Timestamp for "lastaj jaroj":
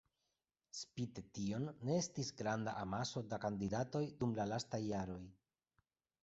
4.55-5.21